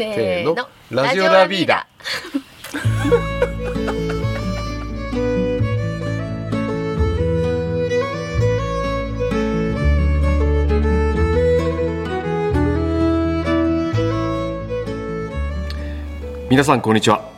[0.00, 0.56] せーの。
[0.90, 1.86] ラジオラビーダ。
[16.48, 17.28] 皆さんこんにちは。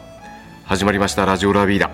[0.64, 1.90] 始まりましたラジオラビーダ、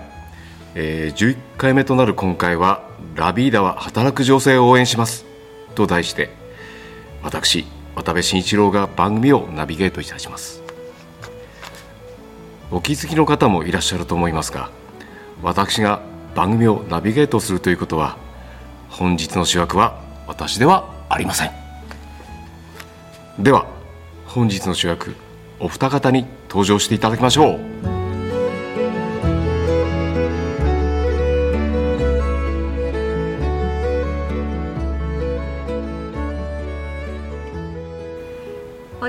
[0.75, 5.25] えー、11回目となる今回はラビーダは働く女性を応援します。
[5.73, 6.29] と題して
[7.23, 7.65] 私
[7.99, 10.63] 渡部慎一郎が番組をナビゲートいたします。
[12.71, 14.69] お気づきの方もいらっしゃると思いますが
[15.41, 16.01] 私が
[16.35, 18.17] 番組をナビゲートするということは
[18.89, 21.51] 本日の主役は私ではありません。
[23.37, 23.67] では
[24.27, 25.15] 本日の主役
[25.59, 27.98] お二方に登場していただきましょう。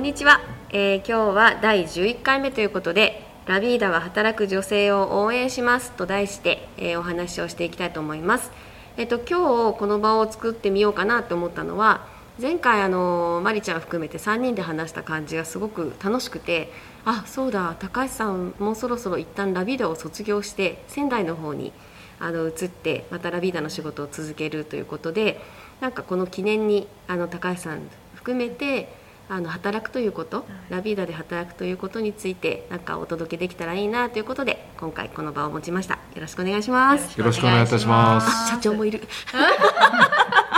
[0.01, 0.41] んにちは、
[0.71, 5.93] えー、今日は第11回目ということでラビーダは働く女性を応援します。
[5.93, 8.51] と題して、えー、お話をしていきたいと思います。
[8.97, 12.07] えっ、と今日この場を作ってみようかなと思ったのは
[12.41, 16.73] 前回あのマリちゃん含めて3人で話した感じがすごく楽しくて
[17.05, 21.75] あそうだ高橋さんもうそろそろ一旦ラビーダを卒業して仙台の方に
[22.19, 25.41] あの移ってまたラビーダの仕事を続けるということで
[25.83, 27.81] なんかこの記念にあの高橋さん
[28.15, 29.00] 含めて
[29.31, 35.95] あの働くということ、ラビーダで働くということについてなんかお届けできたらいいなということで今回この場を持ちました。
[35.95, 37.17] よろしくお願いします。
[37.17, 38.51] よろしくお願いいたします。
[38.51, 38.99] 社長もいる。
[38.99, 39.03] い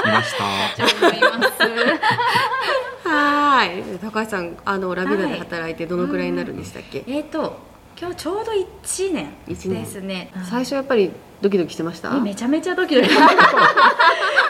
[0.08, 0.86] ました。
[0.86, 1.52] 社長もいます。
[3.06, 3.82] はい。
[4.00, 7.71] 高橋さんあのラビーダで働いてどのくらいになるんでしたっけ、えっ、と
[8.02, 9.84] 今日ちょうど1年一年。
[9.84, 10.28] ですね。
[10.50, 12.16] 最初やっぱりドキドキしてました？
[12.16, 13.06] えめちゃめちゃドキドキ。
[13.14, 13.28] めちゃ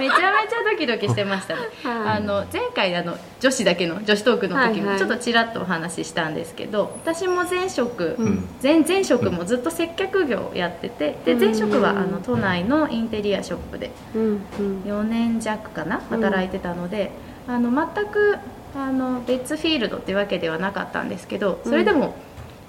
[0.00, 2.16] めちゃドキドキしてましたね、はい。
[2.16, 8.48] あの前回あの女子だけの女子トークの時もちょっとちらっとお話ししたんですけど、私も前職、うん。
[8.62, 14.22] 前前職もずっと接客業やっててで前職はあの都内のインテリアショップでうん。
[14.58, 17.10] うん4年弱かな働いてたので、
[17.46, 18.38] あの全く
[18.74, 22.14] あの別フィールドっていうわけではなかったんですけどそれでも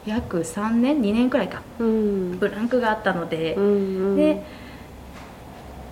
[0.05, 1.61] 約3年2年くらいか。
[1.79, 2.37] うん。
[2.39, 3.67] ブランクがあったので、うんう
[4.13, 4.15] ん。
[4.15, 4.43] で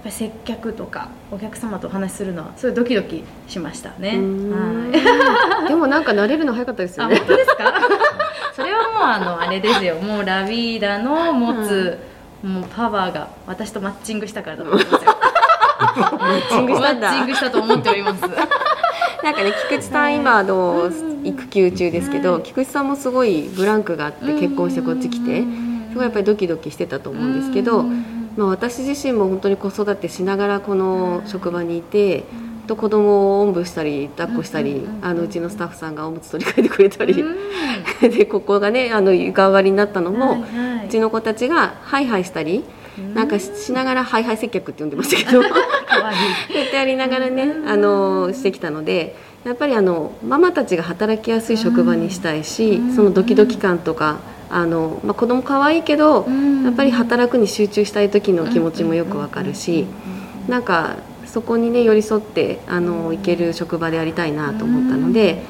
[0.09, 4.15] 接客とかお客様とお話しするのはすごいドキドキしましたね。
[4.17, 4.51] うん。
[4.91, 5.67] はい。
[5.69, 7.15] でもなんか慣れるの早かったですよね。
[7.15, 7.73] あ本当ですか？
[8.55, 9.95] それはもうあのあれですよ。
[9.95, 11.99] もうラビーダの持つ、
[12.43, 15.11] もうパワーが私とマッチングしたからだと思いますよ。
[16.19, 18.21] マッチングしたと思っております
[19.23, 20.89] なんかね菊池さん今あの
[21.23, 25.43] 育休中ですけど、はい菊池さんもすごいブランクがあって結婚してこっち来て
[25.89, 32.23] すごいやっぱりドキドキしてたと思うんですけど、まあ、私自身も本当に子育てしながらこの職場にいて、
[32.67, 37.23] と子供をおんぶしたり抱っこしたり、あのうちのスタッフさんがおむつ取り替えてくれたり、
[38.01, 40.43] でここがねあの床上がりになったのも、
[40.85, 42.63] うちの子たちがハイハイしたり、
[43.13, 45.43] なんかししながらハイハイ接客って呼んでましたけど。
[46.67, 52.95] ってやりながらねあのしてきたのでやっぱりあのママたちが働きやすい職場にしたいし、うん。
[52.95, 54.19] そのドキドキ感とか
[54.49, 56.63] あの、まあ、子供可愛いけど、うん。
[56.63, 59.87] やっぱり働くに集中したい時の気持ちもよくわかるし、
[60.47, 65.41] なんかそこにね寄り添ってあの行ける職場でありたいなと思ったので、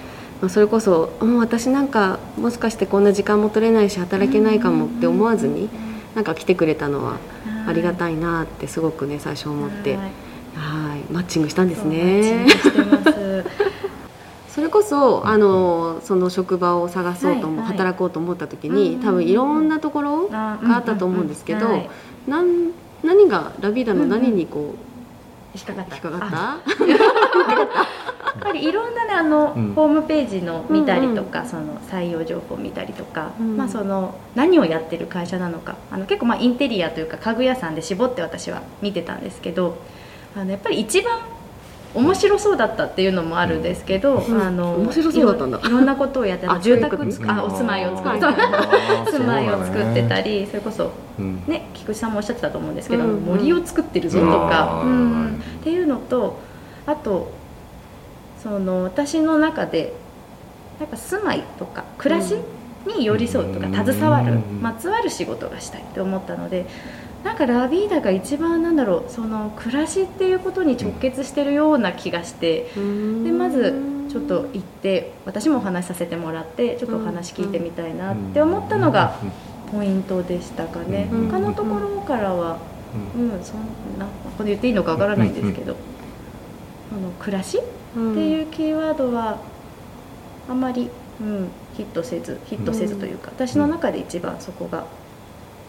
[0.42, 5.70] まあ、それこそ、うん、私なんかもしかしてこんな時間も取れないし働けないかもって思わずに
[6.16, 7.18] なんか来てくれたのは
[7.68, 9.98] ありがたいなってすごくね最初思って。
[10.56, 12.46] はいはい、マッチングしたんですね。
[14.50, 17.78] それこそあのその職場を探そうとも、はいはい。
[17.78, 21.68] 働こうと思った時に、うん多分いろんなところあがあったと思うんですけど、
[22.28, 22.72] なん
[23.04, 25.96] 何がラビーダの何にこう、引っかかった？
[25.96, 26.60] 引っかかっあ。
[26.68, 26.84] た？
[26.92, 29.74] やっぱりいろんなねあの、うん。
[29.74, 33.56] ホームページの見たりとか、その採用情報見たりとか、うん。
[33.58, 35.76] まあその何をやってる会社なのか。
[35.92, 39.78] あの結構まあインテリアというか家具屋さんで絞って私は見てたんですけど
[40.36, 41.20] あのやっぱり一番
[41.94, 45.60] 面白そうだったっていうのもあるんですけど、うんあの面白そうだったんだ。
[45.60, 51.44] いろんなことをやって住宅つねあお住まいを作る、はいはい住まいを作ってたり、りそれこそうん。
[51.48, 55.34] ね、菊池さんもおっしゃってたと思うんですけど、森を作ってるぞとか、ううん。
[55.34, 56.40] んっていうのと
[56.86, 57.32] あと
[58.42, 59.94] その私の中で
[60.80, 62.36] なんか住まいとか暮らし
[62.88, 63.74] に寄り添うとかうん。
[63.74, 64.62] 携わるうん。
[64.62, 66.66] まつわる仕事がしたいって思ったので
[67.24, 72.68] なんかラビーダが一番なんだろうその暮らしっていうことに直結してるような気がして
[73.24, 73.76] ででまず
[74.12, 79.16] ちょっと行って私もお話しさせてもらってちょっとお話聞いてみたいなって思ったのが
[79.72, 81.08] ポイントでしたかね。
[81.12, 81.30] うん。
[81.30, 82.58] 他のところからは
[83.16, 83.44] うん。
[83.44, 83.62] そん
[83.98, 85.78] なここで言っていいのかわからないんですけど
[86.90, 87.62] その暮らし
[87.96, 89.40] うんっていうキーワードは
[90.50, 90.90] あまり、
[91.22, 94.86] うん、ヒットせずヒットせずというか、私の中で一番そこが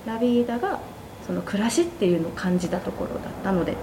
[0.07, 0.81] ラビーダが
[1.27, 3.75] その暮らしっていうのを感じたところだったのでっ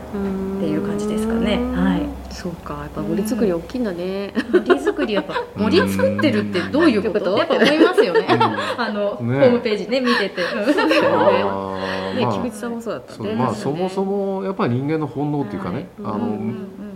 [0.59, 1.57] ていう感じですかね。
[1.57, 2.33] はい。
[2.33, 2.79] そうか。
[2.81, 4.33] やっぱ森作り大きいんだね。
[4.51, 7.37] 森作りやっぱ森作ってるってどういうこと？
[7.37, 8.25] やっぱ思いますよね。
[8.77, 9.39] あの、ね。
[9.39, 10.47] ホームページね見てて、ね
[12.29, 13.17] 菊池さんもそうだったね。
[13.17, 16.37] そうまあそもそもやっぱり人間の本能っていうかね、あの、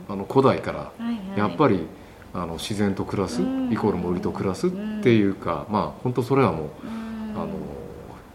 [0.09, 0.91] あの古代から
[1.37, 1.87] やっぱり
[2.33, 3.71] あの自然と暮らす、うん。
[3.71, 7.41] イコール森と暮らすっていうか、まあ本当それはもう、うん。
[7.41, 7.47] あの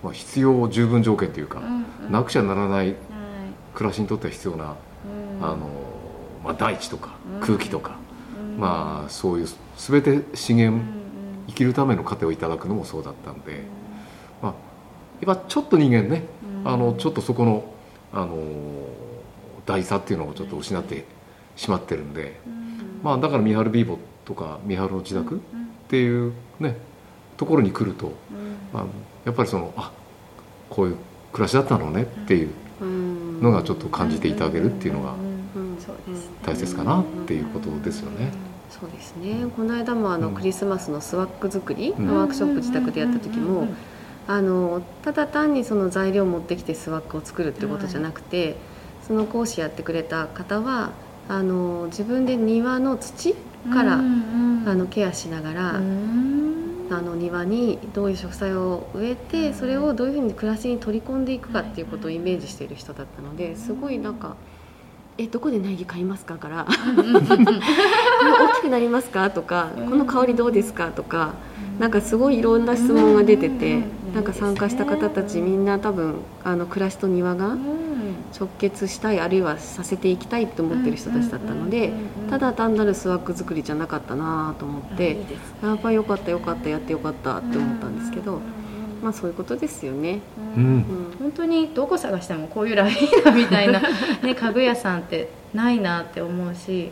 [0.03, 2.13] まあ、必要十分条件というか、うんうん。
[2.13, 2.97] なくちゃならないはい。
[3.75, 4.77] 暮らしにとっては必要な、
[5.41, 5.45] うん。
[5.45, 5.59] あの
[6.45, 7.41] まあ、大地とかうん。
[7.41, 7.97] 空気とか、
[8.41, 8.61] うん。
[8.61, 9.47] まあそういう
[9.77, 10.99] 全て資源、うん
[11.49, 13.63] 生きるための糧をいただくのもそうだったんで、
[14.43, 14.55] まあ、
[15.25, 16.25] やっぱちょっと人間ね、
[16.63, 16.69] うん。
[16.71, 17.65] あのちょっとそこの、
[18.13, 18.37] あの
[19.65, 21.07] 大差っていうのをちょっと失って
[21.57, 23.01] しまってるんで、うん。
[23.03, 25.69] まあ、だから三春ビーボとか三春の自宅っうん。
[25.89, 26.77] ていうね
[27.39, 28.13] ところに来ると、うん。
[28.73, 28.85] まあ、
[29.25, 29.91] やっぱりそのあ
[30.69, 30.97] こういう
[31.33, 32.51] 暮らしだったのねっていう
[32.83, 33.41] うん。
[33.41, 35.13] のがちょっと感じていただけるっていうのが
[35.57, 35.71] うん。
[35.71, 35.79] うん。
[35.81, 38.31] そうです大切かなっていうことですよね。
[38.69, 39.47] そうですね。
[39.57, 40.35] この間もあのうん。
[40.35, 42.07] クリスマスのスワッグ作りうん。
[42.07, 43.69] のワークショップ自宅でやった時も
[44.27, 48.57] あのただ単にその材料を持ってきてスワッグを作るってことじゃなくて
[49.07, 50.91] その講師やってくれた方は
[51.31, 53.35] あの自分で庭の土
[53.73, 55.81] からあのケアしながら
[56.91, 64.37] あの庭にどういう植栽を植えてそれをどういうふうに暮らしに取り込んでいくかっていうことをイメージしている人だったのですごいなんか
[65.19, 71.33] 「えどこで苗木買いますか?」から「こ れ大きくなりますか?」とか「この香りどうですか?」とか
[71.79, 73.83] なんかすごいいろんな質問が出てて
[74.15, 77.57] なんか参加した方たちみんな多分あの暮らしと庭が
[78.39, 81.93] 直結したいあるいはさせていきたいって思ってる人たちだったので
[82.29, 85.17] ただ単なるスワッグ作りじゃなかったなと思って
[85.63, 88.41] やっぱよかったよかったやってよかったって思ったんですけど
[89.03, 90.21] まあそういうことですよね。
[90.57, 90.65] うん。
[90.65, 90.85] うん。
[91.19, 93.81] 本当にどこ探してもこういうラビーダみたいな、
[94.23, 96.91] ね、 家具屋さんってないなって思うし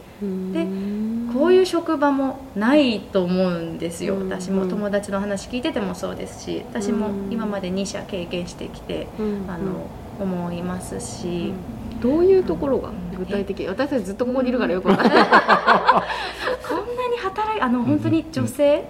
[0.52, 0.66] で
[1.32, 9.86] こういう職場もないと思うんですよ、うん私も友達の話聞いててもそうですし私も今まで2社経験してきて、うんあの
[10.18, 11.52] 思いますし、
[12.00, 13.66] どういうところが具体的？
[13.66, 15.24] 私たちずっとここにいるからよくわかんない。
[16.66, 18.84] こんなに働いあの本当に女性？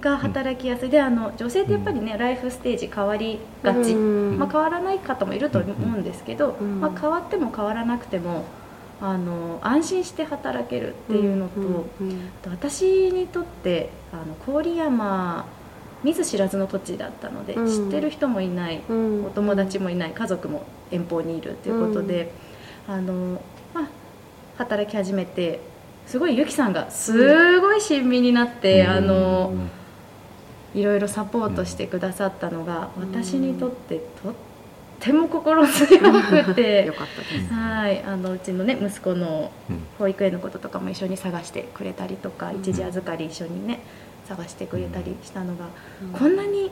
[0.00, 0.90] が働きやすい。
[0.90, 4.38] であの女性ってやっぱりね、ライフステージ変わりがち、うん。
[4.38, 8.44] まあ、変わらない方もいると思うんですけど、うんまあ、変わっても変わらなくても
[9.00, 12.10] あの安心して働けるっていうのと、うん
[12.42, 15.46] あと私にとってあの郡山
[16.04, 17.66] 見ず知らずの土地だったので、うん。
[17.66, 19.24] 知ってる人もいないうん。
[19.26, 22.32] お友達もいない家族も遠方にいるっていうことで、
[22.86, 23.42] あの
[23.74, 23.88] まあ、
[24.58, 25.60] 働き始めて
[26.06, 29.52] すごいゆきさんがすごい親身になって、あの
[30.74, 33.14] いろいろサポートしてくださったのが、うん。
[33.14, 34.34] 私にとってとっ
[35.00, 35.86] ても心強
[36.44, 36.84] くて。
[36.86, 37.52] よかったです。
[37.52, 38.02] はい。
[38.02, 39.80] あのうちのね息子のうん。
[39.98, 42.60] 保育園のこととかも一緒に探してくれたりとか、うん。
[42.60, 43.80] 一時預かり一緒にね
[44.28, 45.66] 探してくれたりしたのが、
[46.02, 46.12] うん。
[46.12, 46.70] こんなに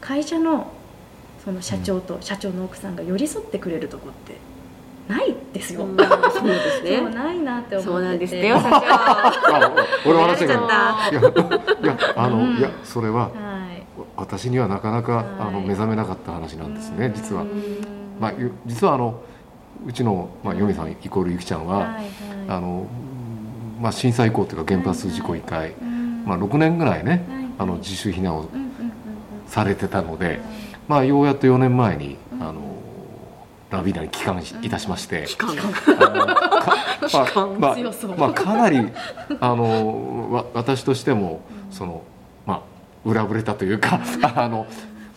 [0.00, 0.72] 会社の
[1.44, 4.36] その社長と社長の奥さんが寄り添ってくれるとこって
[5.08, 7.14] ないですよ、うんそうです そうね。
[7.14, 7.82] ないなって思ってて。
[7.82, 8.56] そうなんですってよ。
[8.60, 8.76] 社長。
[8.76, 9.72] あ
[10.04, 12.56] 俺笑っちゃいやいやあの、うん。
[12.56, 13.82] いやそれははい。
[14.16, 15.24] 私にはなかなか、はい。
[15.40, 17.42] あの目覚めなかった話なんですね実は。
[17.42, 17.48] うん。
[18.20, 19.20] まあ、ゆ実はあの
[19.86, 22.04] うちの、まあ、ヨミさんイコールゆきちゃんは、はいはい。
[22.48, 22.86] あの
[23.80, 26.24] まあ、震災以降というか原発事故以外、うん。
[26.26, 27.44] まあ、6年ぐらいねはい。
[27.58, 28.48] あの自主避難を
[29.46, 30.40] されてたので、
[30.86, 32.42] まあ、ようやっと4年前にうん。
[32.42, 32.77] あの
[33.70, 35.26] ラビーダに帰還しいたしまして。
[37.60, 38.16] まあ 強そう。
[38.16, 38.88] まあ、かなり
[39.40, 42.02] あのわ私としてもその、
[42.46, 42.60] まあ、
[43.04, 44.00] 裏ぶれたというか
[44.34, 44.66] あの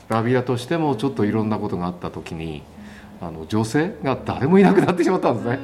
[0.10, 2.63] ラビアとしてもちょっといろんなことがあった時に
[3.22, 5.60] あの女性が誰もいなくなってしまったんですね。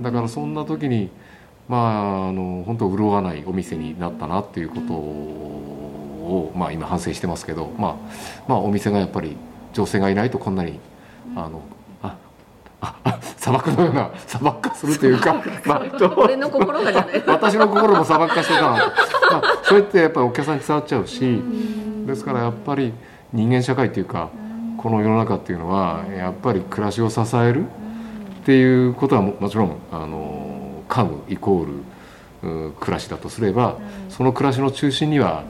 [0.00, 1.10] だからそんな時に
[1.68, 7.94] まああの本当潤わないお店になったなっていうことを、まあ、今反省してますけど、まあ、
[8.48, 9.36] まあお店がやっぱり
[9.74, 10.78] 女性がいないとこんなに
[11.34, 11.60] あの
[13.36, 17.22] 砂漠のような砂漠化するというか、まあ、俺の心がじゃない。
[17.26, 21.42] 私の心も砂漠化してたな、まあ、それってやっぱりお客さんに伝わっちゃうし
[22.06, 22.92] ですからやっぱり
[23.32, 24.30] 人間社会っていうか
[24.78, 27.68] この世の中っていうのはやっぱり暮らしを支えるっ
[28.44, 31.72] ていうことはももちろんあの家具イコール
[32.42, 33.76] うん暮らしだとすれば
[34.08, 35.42] その暮らしの中心には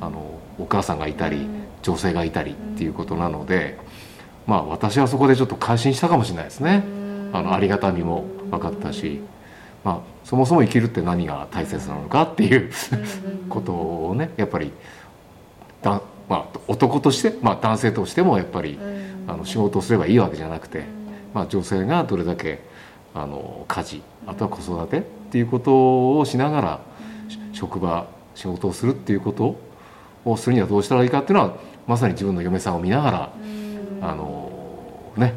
[0.00, 1.46] あのお母さんがいたり
[1.82, 3.78] 女性がいたりっていうことなので
[4.46, 6.84] まあ私はそこでちょっと改心したかもしれないですね。
[7.32, 9.20] あのありがたみも分かったし、
[9.84, 12.70] まあ、そもそも生きるって何が大切なのかっていう
[13.48, 14.70] ことをねやっぱり
[15.80, 18.78] だ、まあ、男として、まあ、男性としてもやっぱり
[19.26, 20.84] あの仕事をすればいいわけじゃなくて、
[21.32, 22.60] まあ、女性がどれだけ
[23.14, 26.80] あの家事あとは子育てっていうことをしながら
[27.52, 29.56] 職場仕事をするっていうこと
[30.24, 31.56] をするにはどうしたらいいかっていうのは
[31.86, 33.32] まさに自分の嫁さんを見ながら
[34.02, 35.34] あのね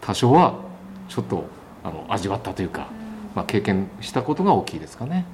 [0.00, 0.60] 多少は
[1.08, 1.44] ちょっと
[1.84, 2.88] あの味わったというか、
[3.34, 5.24] まあ、経験したことが大きいですかね。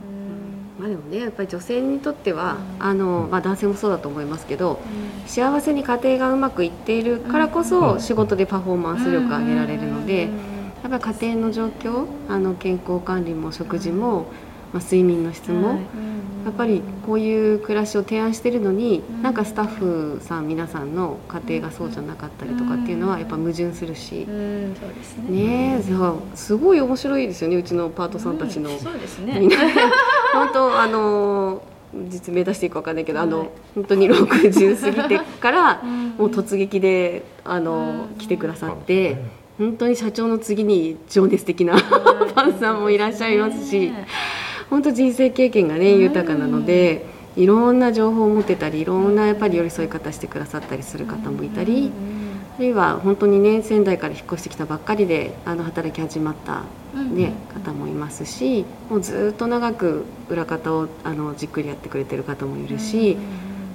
[0.78, 4.80] まあでもねやっぱり女性にとっては、あのまあ、男性もそうだと思いますけど、
[5.26, 10.28] 幸せに家庭がうまくいっているからこそ、仕事でパフォーマンス力を上げられるので、や
[10.88, 14.26] っぱり家庭の状況あの健康管理も食事も、
[14.73, 15.81] まあ、睡眠の質も、
[16.45, 25.47] やっぱりこういう暮らしを提案してるのに、なんかスタッフさん皆さんの家庭がそうじゃなかったりとかっていうのはやっぱ矛盾するし、うんそうですね。
[25.47, 28.71] ねえそうすごい面白いですよねうちのパートさんたちの。
[28.79, 29.38] そうですね。
[29.41, 29.57] みんな
[30.35, 31.62] 本当あの
[32.09, 33.31] 実名出していいかわかんないけど、あはい。
[33.31, 36.09] の本当に60過ぎてからうん。
[36.19, 39.17] もう突撃であの来てくださって
[39.59, 43.93] 本当に社長の次に情熱的な ファンさんもいらっしゃいますし
[44.73, 47.05] 本当人生経験がね豊かなので
[47.37, 51.93] いろんな情報を持ってたりいろんなやっぱり寄り添い方してくださったりする方もいたり。
[52.57, 56.64] あるいは本当にね仙台から引っ越してきたばっかりであの働き始まった、
[56.95, 63.17] ね方もいますしもうずっと長く裏方をあのじっくりやってくれてる方もいるし、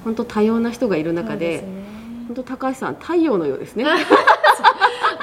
[0.03, 1.63] 本当多様な人がいる中で
[2.27, 3.85] 本当高橋さん太陽のようですね。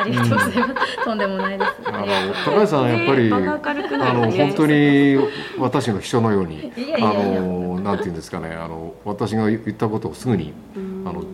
[0.04, 1.04] ありがとうございます。
[1.04, 1.72] とんでもないです。
[1.86, 2.06] あの
[2.44, 2.82] 高橋さん。
[2.82, 5.16] はやっぱり、ね場が明るくなあの本当に
[5.58, 8.54] 私の秘書のようにあのなんていうんですかね。
[8.54, 11.04] あの私が言ったことをすぐにうん。
[11.08, 11.24] あの、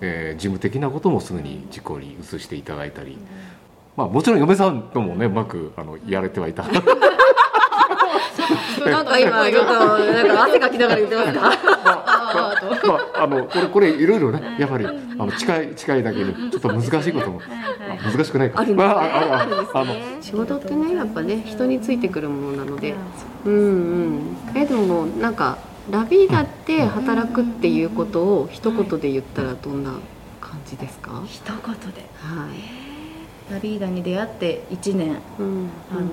[0.00, 3.16] えー事務的なこともすぐに実行に移していただいたり、
[3.96, 6.64] まあ、もちろん嫁さんともねうまくあのやれてはいた。
[8.84, 11.50] なんか今ちょっとなんか汗かきながら言ってますか？
[12.34, 12.86] あーと。
[12.92, 17.46] まあ、あのこれこれいろいろねやっぱりあの近い近いだけにちょっと難しいこともはい
[18.06, 19.94] あ難しくないかあるまああああるんですあの。
[19.94, 22.94] ね仕事ってねやっぱね人についてくるものなので。
[23.44, 23.52] うん。
[23.52, 23.56] う
[24.20, 24.36] ん。
[24.54, 25.58] えでもなんか
[25.90, 29.92] ラビーダって働くっていうことを一言で言ったらどんな
[30.40, 31.12] 感じですか？
[31.12, 31.26] はい。
[31.26, 32.08] 一言で
[33.50, 35.18] ラビーダに出会って1年。
[35.38, 35.68] うん。
[35.90, 36.08] あの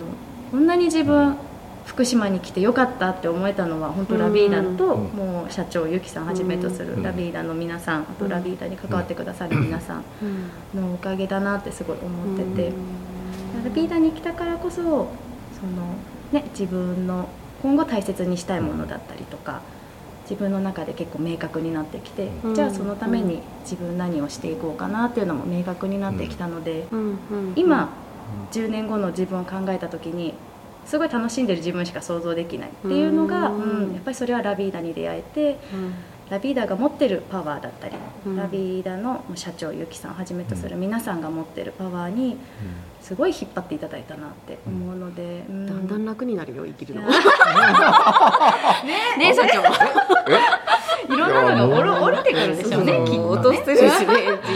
[0.51, 1.37] こんなに自分
[1.85, 5.07] 福島に来てよかったって思えたのは本当ラビーダと、うん。
[5.09, 7.03] もう社長ゆきさんはじめとするうん。
[7.03, 10.03] ラビーダの皆さんあとラビーダに関わってくださる皆さん
[10.73, 10.81] うん。
[10.81, 12.73] のおかげだなってすごい思ってて、う
[13.59, 13.63] ん。
[13.63, 15.07] ラビーダに来たからこそその、
[16.31, 17.29] ね、自分の
[17.61, 19.61] 今後大切にしたいものだったりとか
[20.23, 22.55] 自分の中で結構明確になってきて、うん。
[22.55, 26.99] じゃあそのために自分何をしていこうかなっていうのも明確になってきたので、うん。
[26.99, 27.17] うん。
[27.55, 27.89] 今
[28.51, 30.33] 10年後の自分を考えた時に
[30.85, 33.57] すごい楽しんでる自分しか想像できないっていうのが、うう
[33.87, 35.93] んんやっぱりそれはラビーダに出会えてうん。
[36.31, 37.95] ラビーダが持ってるパワーだったり、
[38.25, 38.37] うん。
[38.37, 42.37] ラビーダの社長ゆきさんをはじめとする皆さんが持ってるパワーに
[43.01, 45.65] すごい引っ張っていただいたなって思うので、うん。
[45.67, 47.01] だんだん楽になるよ生きるの。
[47.01, 47.05] い
[49.19, 49.61] ねや社長。
[51.13, 54.15] いろんなのがおろ降りてくるんでしょうねきっと落としてるしね、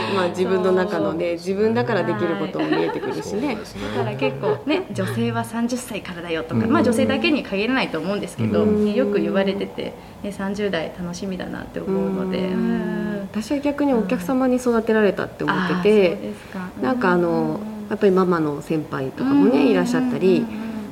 [0.10, 3.58] じまあ自分の中のね、自分だからできることも見えてくるしね。
[3.96, 6.72] だから結構ね女性は30歳からだよとか、うん。
[6.72, 8.94] まあ女性だけに限らないと思うんですけど、うん。
[8.94, 13.20] よく言われてて、ね、30代楽しみだなって思うので、うん。
[13.32, 16.34] 私は逆にお客様に育てられたって思ってて、
[16.82, 20.46] なんかあのやっぱりママの先輩とかもねいらっしゃったり。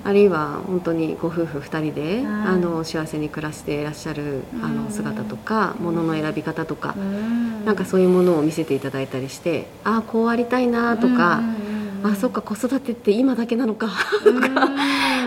[0.05, 4.83] あるいは本当にご夫婦2人で、はいあの幸せに暮らしていらっしゃるあうん。
[4.83, 7.63] の姿とか、物の選び方とか、うん。
[7.63, 11.41] なんかそういうものを見せていただいたりしてああこうありたいなとか、
[12.03, 13.87] あそっか子育てって今だけなのか。
[14.23, 14.69] とか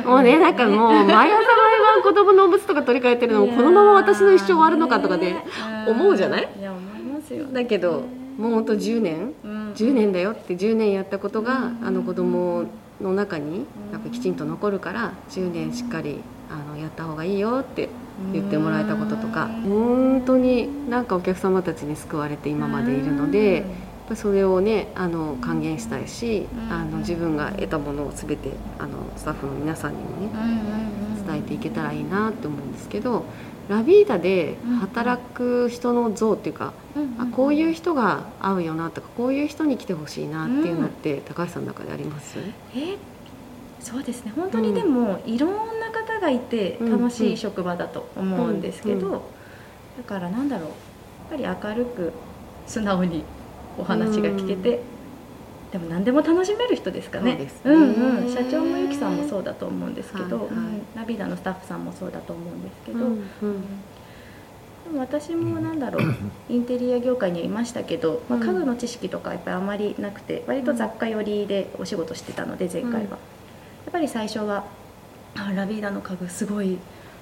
[0.09, 5.45] もうねなんかもう毎朝毎晩子供のおむつとか取り替えてるのもこのまま私の一生終わるのかとかね
[5.89, 6.49] 思うじゃない？
[6.59, 7.47] いや思いますよ。
[7.53, 8.03] だけど
[8.39, 9.33] もうほんと10年。
[9.45, 9.73] うん。
[9.73, 12.65] 10年だよって10年やったことがあの子供
[13.01, 14.01] の中になん。
[14.01, 17.89] かきちんと残るから10年しっかりあのやった方がいいよって
[18.33, 19.49] 言ってもらえたこととか。
[19.65, 23.65] 本当になんかお客様たちに救われて今までいるのでやっ
[24.09, 31.27] ぱそれをねあの還元したいしうんあの自分が得たものを全てあのスタッフの皆さんにもねうんうんうん。
[31.27, 33.25] 伝えていけたらいいなって思うんですけど
[33.69, 42.39] ラビーダで働く人の像っていうかうんあこういう人が合うよなとかこういう人に来てほしいなっていうのって高橋さんの中であります？
[42.77, 42.97] え
[43.81, 44.33] そうですね。
[44.35, 49.23] 本当にでも、いろんな方がいて楽しい職場だと思うんですけど、
[49.97, 51.41] だからなんだろう。
[51.41, 52.13] やっぱり明るく
[52.67, 53.23] 素直に
[53.79, 54.81] お話が聞けて、
[55.73, 57.35] でも何でも楽しめる人ですかね。
[57.37, 57.51] ね。
[57.65, 60.57] うんうん、社長もゆきさんもそうだと思うんですけど、はいはい。
[60.57, 63.63] うんナビダのスタッフさんもそうだと思うんですけど、うんうん。
[64.85, 66.15] でも私もなんだろう
[66.49, 68.47] インテリア業界にはいましたけど、まあ、うん。
[68.47, 73.09] 家具の知識とかやっぱりあまりなくて割と雑貨寄りでお仕事してたので前回は、うん
[73.87, 74.65] やっぱり最初は
[75.37, 76.77] あラビーダの家具すごい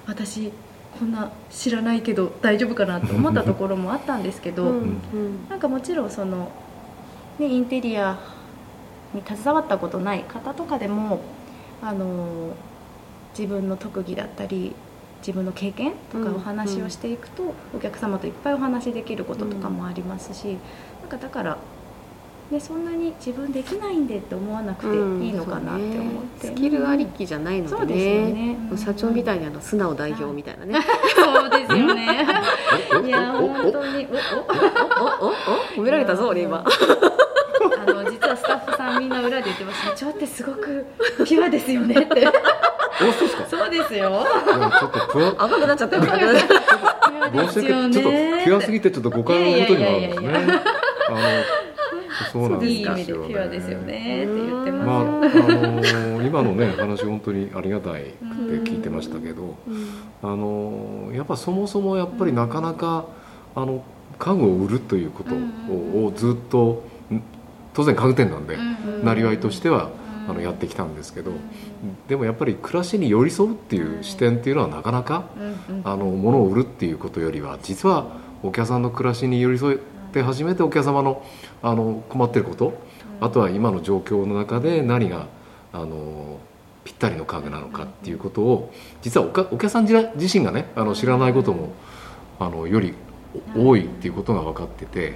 [0.07, 0.51] 私
[0.99, 5.49] こんな知らないけど大丈夫かなと思ったところもあったんですけど、うんうん。
[5.49, 6.51] なんかもちろんその、
[7.39, 8.17] ね、インテリア
[9.13, 11.19] に携わったことない方とかでも
[11.81, 12.55] あの
[13.37, 14.73] 自分の特技だったり
[15.19, 16.35] 自分の経験とかうん。
[16.35, 20.57] お話をしていくと、お客様といっぱいお話しできることとかもありますし、
[21.01, 21.57] なんかだから、
[22.51, 28.33] ね、そんなに自分できないんでって思わなくていいのかなって思って、そうねスキルありきじゃないのでそうですよね。
[28.33, 30.79] ねうん社長みたいにあの素直代表みたいなね。
[31.15, 32.27] そうですよね。
[33.03, 34.07] いや本当に。
[34.31, 35.33] おおおおお
[35.75, 40.85] 褒められたぞ俺今あの実はスタッフさんみんな裏で言ってます社長ってすごく
[41.25, 44.25] ピュアですよねっておそうですかそうですよ
[44.79, 46.35] ちょっとピュア赤くなっちゃったよ赤くなっ
[47.35, 50.29] ちょっとピュアすぎてちょっと誤解のことにもあるんですね。
[51.07, 51.17] あの
[52.31, 53.27] そうなんいい意味ですよね。
[53.27, 54.23] でピュアですよね。
[54.23, 59.55] って言ってまああますよ、の今のね話本当にありがたいくて聞いてましたけど、
[60.21, 63.05] あのやっぱそもそもやっぱりなかなか
[63.55, 63.83] あの
[64.17, 67.21] 家具を売るということををずっとん
[67.73, 68.57] 当然家具店なんで
[69.03, 69.89] なりわいとしては
[70.27, 71.31] あのやってきたんですけど、
[72.07, 75.25] でもやっぱり暮らしに寄り添うっていう視点っていうのはなかなか
[75.83, 78.07] あの物を売るっていうことよりは実は
[78.41, 79.79] お客さんの暮らしに寄り添
[80.15, 81.21] って初めてお客様の
[81.61, 82.73] あの困ってること
[83.19, 85.27] あとは今の状況の中で何が
[85.73, 86.39] あの
[86.85, 91.73] ぴったりの家具なのかっていうことを実はおかお客さん自自身がねあの知らないことも
[92.39, 92.93] あのより
[93.57, 95.15] お多いっていうことが分かってて、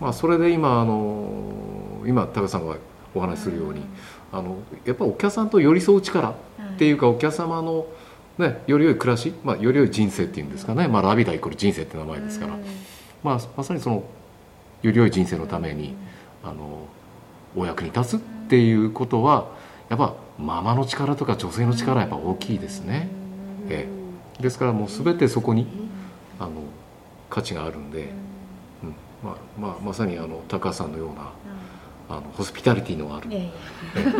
[0.00, 2.76] まあ、それで今あの今高さんが
[3.14, 3.82] お話しするように
[4.30, 6.34] あのやっぱお客さんと寄り添う力っ
[6.78, 7.86] ていうかお客様の、
[8.38, 12.56] ね、より良い暮らし、まあ、より良い人生っていうんですかね、まあ、ラビダイコール人生って名前ですから、
[13.24, 14.04] まあ、まさにその
[14.82, 15.94] より良い人生のために
[16.44, 16.86] あの
[17.56, 19.48] お役に立つっていうことは
[19.88, 23.08] やっぱママの力とか女性の力はやっぱ大きいですね、
[23.68, 23.88] え
[24.38, 25.66] え、ですからもう全てそこに
[26.38, 26.50] あの
[27.30, 28.08] 価値があるんで、
[28.82, 28.94] うん。
[29.22, 31.32] まあまあ、まさにあの高橋さんのような
[32.08, 33.30] あのホスピタリティのある。
[33.30, 33.50] いやいや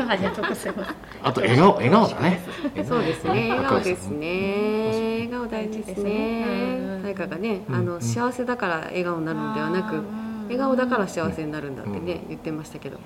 [0.09, 0.95] ありがとうございます。
[1.23, 2.41] あと笑顔笑顔だね。
[2.87, 3.51] そうですね。
[3.51, 4.19] 笑顔ですね。
[4.19, 6.45] ね笑顔大事ですね。
[6.47, 7.03] うん。
[7.03, 10.03] 誰かがねあの幸せだから笑顔になるんではなく
[10.47, 12.99] 笑顔だから幸せになるんだってね言ってましたけど。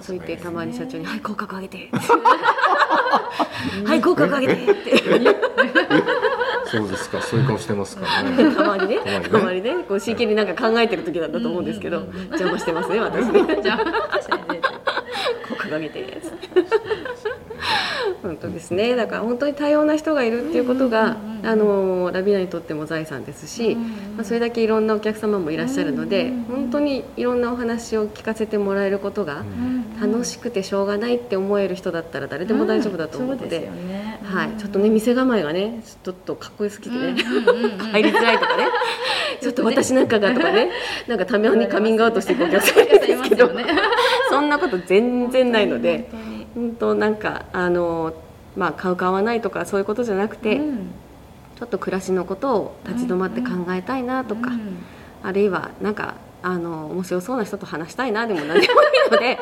[0.00, 1.88] そう言ってたまに社長に「はい口角上げて」
[3.84, 5.02] はい口角上げて」って。
[6.66, 7.22] そうですか。
[7.22, 8.98] そういう顔してますからねたまにね。
[9.30, 12.02] たまにねこう真剣になんか考えてる時だったと思うんですけど。
[12.30, 13.28] 邪魔してますね私。
[13.30, 14.70] ねじゃあ確かにねこ
[15.50, 16.20] う掲げて
[18.22, 18.96] 本当ですね。
[18.96, 23.76] だから本当に多様な人がいるっていうことが、あのラビナにとっても財産ですし、
[24.16, 29.44] まあ、それだけいろんなお客様もいらっしゃるので、本当にいろんなお話を聞かせてもらえることが
[30.00, 34.20] 楽しくてしょうがないって思える人だったら誰でも大丈夫だと思うので,、ね。
[34.24, 37.14] はい、ちょっとね店構えがねちょっとかっこよすぎてね、
[37.92, 38.66] 入りづらいとか ね。
[39.40, 40.70] ちょっと私なんかがとかね
[41.06, 43.50] なんかたまにカミングアウトしていくお客さんいるんですけど、
[44.30, 46.08] そんなこと全然ないので
[46.56, 48.12] 本当なんかあの、
[48.56, 50.90] まあ、買う買わないとかそういうことじゃなくて、うん。
[51.56, 54.84] ちょっと暮らしのことを立ち止まって考えたいなとか、うん。
[55.22, 59.38] あるいはなんかあの面白そうな人と話したいなでも何でもいいので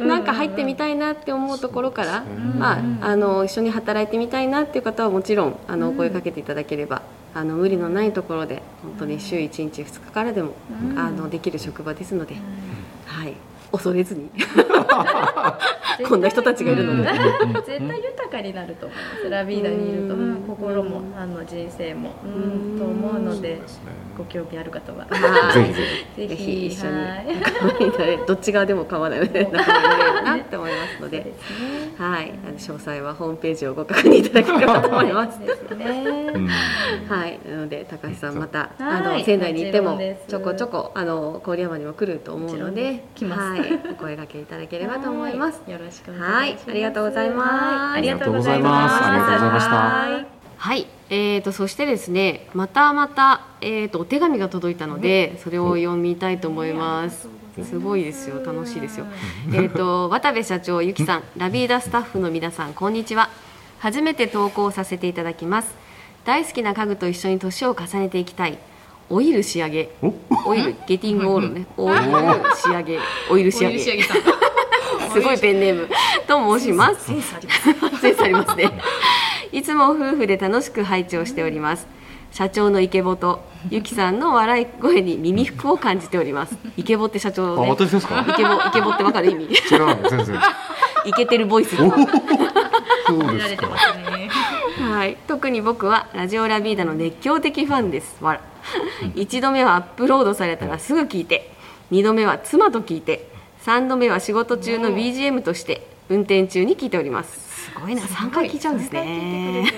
[0.00, 7.02] うん なんか入ってみたいなって思うところから、うんまあ、あの一緒に働いてみたいなっていう方はもちろんあのお声かけていただければ、
[7.34, 10.52] あの無理のないところで本当に週1日2日からでも、
[10.90, 10.98] うん。
[10.98, 12.36] あのできる職場ですので、
[13.06, 13.34] はい、
[13.72, 14.22] 恐れずに。
[14.22, 14.30] うん
[16.08, 17.10] こんな人たちがいるので。
[17.10, 19.30] うん絶対豊かになると思います。
[19.30, 20.14] ラビーダにいると。
[20.14, 20.44] うん。
[20.46, 22.10] 心もあの人生も。
[22.22, 22.78] うん。
[22.78, 23.60] と思うのでね。
[24.16, 25.06] ご興味ある方は。
[25.08, 25.54] はい。
[25.54, 25.82] ぜひぜ
[26.16, 26.28] ひ。
[26.28, 26.66] ぜひ。
[26.66, 26.96] 一緒に。
[26.96, 27.16] は
[28.22, 28.26] い。
[28.26, 31.32] どっち側でも構わないので仲間になれればなって思いますので、ね
[31.98, 35.38] はい、あの詳細はホームページをご確認いただければと思います。
[35.40, 35.86] ですね。
[36.34, 36.48] うん
[37.08, 43.04] はい、なので高橋さんまた、あはいの仙台に行ってももちょこちょこあの郡山にも来ると思うので。
[43.14, 45.62] 来ますはい、お声掛けいただければと思います。
[45.66, 46.70] よろしくおはい願いします。
[46.70, 47.50] ありがとうございます。
[47.50, 47.98] はい。
[47.98, 49.04] ありがとうございます。
[49.04, 49.72] ありがとうございました。
[49.72, 50.26] はい。
[50.58, 57.28] はい、えー、とそしてですねまたまた、えー、とお手紙が届いたのでそれを読みたいと思います。
[57.62, 58.44] すごいですよ。
[58.44, 59.06] 楽しいですよ。
[59.48, 61.22] えー、と渡部社長ゆきさん。
[61.36, 63.30] ラビーダスタッフの皆さんこんにちは。
[63.78, 65.74] 初めて投稿させていただきます。
[66.24, 68.58] 大好きな家具と一緒に年を重ねていきたい
[69.08, 69.90] オイル仕上げ。
[70.02, 70.12] お？
[70.46, 71.66] オイル ゲティングオールね。
[71.76, 72.02] オイル
[72.56, 72.98] 仕上げ。
[73.30, 73.78] オイル仕上げ。
[73.78, 75.88] すごいペンネーム。
[76.26, 77.06] と申します。
[77.06, 78.56] センスあります。
[78.56, 78.70] ね。
[79.52, 81.86] いつも夫婦で楽しく拝聴しております。
[82.32, 83.40] 社長のイケボと
[83.70, 86.56] ゆきさんの笑い声に耳服を感じております。
[86.76, 88.24] イケボって社長あね私ですか？
[88.28, 89.44] イケボイケボってわかる意味。
[89.44, 89.56] 違う
[90.10, 90.40] 全然。
[91.06, 91.88] イケてるボイスそう
[93.32, 93.68] ですか
[94.96, 98.16] はい、特に僕はラジオラビーダの熱狂的ファンです。
[98.24, 98.40] わら
[99.14, 101.50] 一度目はアップロードされたらすぐ聞いて、
[101.90, 103.28] 二度目は妻と聞いて、
[103.60, 107.66] 三度目は仕事中の BGM として運転中に聞いております。
[107.66, 109.70] すごいな、三回聞いちゃうんですね。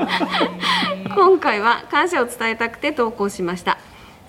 [1.14, 3.76] 今回は感謝を伝えたくて投稿しました。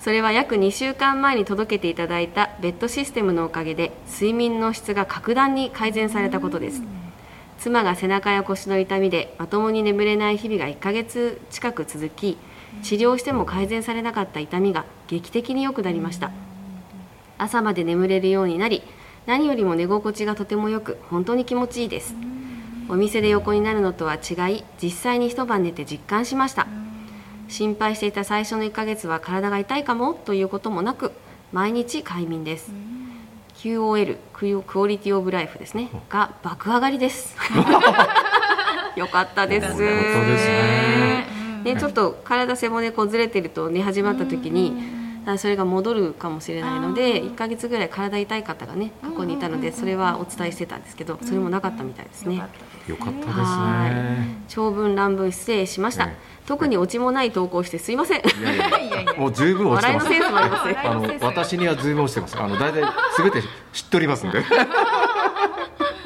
[0.00, 6.82] それは約2週間前に届けていただいたベッドシステムのおかげで睡眠の質が格段に改善されたことです。
[7.64, 12.36] 妻が背中や腰の痛みでまともに眠れない日々が1ヶ月近く続き
[12.82, 16.30] 治療しても改善されなかった痛みが劇的に良くなりました。
[17.38, 18.82] 朝まで眠れるようになり
[19.24, 22.14] 何よりも寝心地がとても良く本当に気持ちいいです。
[22.90, 26.66] お店で横になるのとは違い実際に一晩寝て実感しました。
[27.48, 31.12] 心配していた最初の1ヶ月は体が痛いかもということもなく
[31.50, 32.93] 毎日快眠です。
[33.64, 35.88] QOL ククオリティオブライフですね。
[36.10, 37.34] が爆上がりです。
[38.94, 39.64] よかったです。
[39.64, 41.26] よかったですね。
[41.64, 45.03] ねちょっと体背骨こうずれてると寝始まった時にあ
[45.38, 52.42] それが戻るかもしれないので1ヶ月ぐらい体痛い方がね過去にいたのでそれはお伝えしてたんですけどそれもなかったみたいですね。
[52.86, 54.44] よかったですはね。
[54.48, 58.20] 長文乱文失礼しました、ええ特にオチもない投稿してすいません。
[58.20, 60.06] いやいやもう十分落ちてます。
[60.06, 62.38] 笑いのセンスもありますねあの私には随分落ちてます。
[62.38, 62.82] あの大体
[63.16, 64.44] すべて知っておりますんで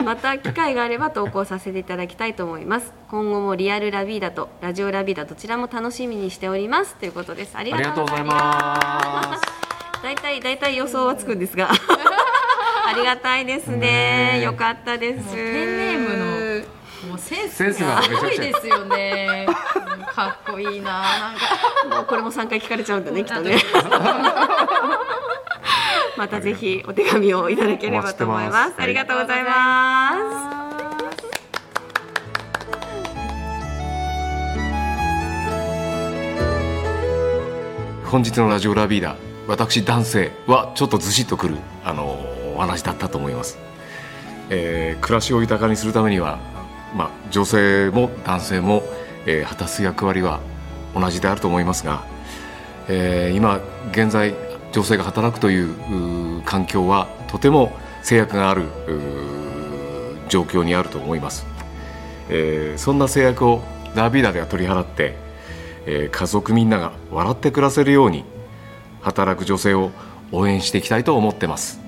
[0.08, 2.94] また機会があれば投稿させていただきたいと思います。
[3.10, 6.94] 今後もリアルラビーダとラジオラビーダどちらも楽しみにしております。
[6.94, 7.54] ということです。
[7.58, 10.02] ありがとうございます。
[10.02, 11.68] 大体大体予想はつくんですが。
[12.88, 14.40] ありがたいですね。
[14.42, 15.34] よかったです。
[15.34, 16.16] ペンネーム
[17.04, 19.46] のもうセンスががすごいですよね。
[19.46, 21.36] うんかっこいいななん
[21.90, 21.96] か。
[21.96, 23.58] もうこれも3回聞かれちゃうんだねきっとね
[26.18, 28.74] またぜひお手紙をいただければと思います。
[28.76, 30.10] ありがとうございま
[38.04, 38.08] す。
[38.10, 42.18] 本日のラジオラビーダ私男性はちょっとずしっとくるあの
[42.56, 43.58] お話だったと思います、
[44.48, 46.38] えー暮らしを豊かにするためには、
[46.96, 48.82] まあ、女性も男性も、
[49.26, 50.40] えー果たす役割は
[50.94, 52.02] 同じであると思いますが、
[52.88, 53.60] えー今
[53.92, 58.64] 現在女性が働くというう環境はとても制約がある
[60.28, 61.46] 状況にあると思います、
[62.28, 63.62] えーそんな制約を
[63.94, 65.14] ラビーダでは取り払って
[65.86, 68.24] えー家族みんなが笑って暮らせるように
[69.00, 69.90] 働く女性を
[70.32, 71.80] 応援していきたいと思ってます。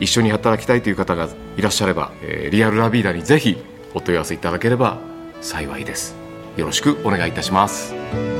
[0.00, 3.56] 一緒に働きたいという方がいらっしゃれば、えーリアルラビーダにぜひ
[3.94, 4.98] お問い合わせいただければ
[5.40, 6.14] 幸いです。
[6.56, 8.37] よろしくお願いいたします。